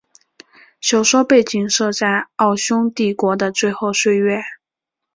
[0.79, 4.41] 小说背景设在奥匈帝国的最后岁月。